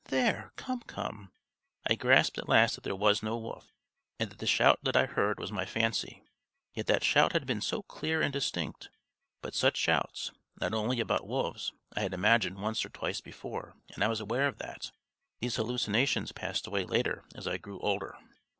[0.05, 1.31] There; come, come!"
[1.87, 3.71] I grasped at last that there was no wolf,
[4.17, 6.23] and that the shout that I had heard was my fancy.
[6.73, 8.89] Yet that shout had been so clear and distinct,
[9.43, 14.03] but such shouts (not only about wolves) I had imagined once or twice before, and
[14.03, 14.89] I was aware of that.
[15.39, 18.17] (These hallucinations passed away later as I grew older.)